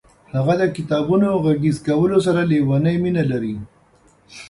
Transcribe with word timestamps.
هغه 0.35 0.53
د 0.61 0.63
کتابونو 0.77 1.27
غږیز 1.45 1.77
کولو 1.87 2.17
سره 2.27 2.41
لیونۍ 2.51 2.95
مینه 3.03 3.23
لري. 3.31 3.55